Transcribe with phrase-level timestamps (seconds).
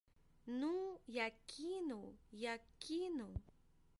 [0.61, 0.69] Ну
[1.17, 2.07] як кінуў,
[2.47, 3.31] як кінуў.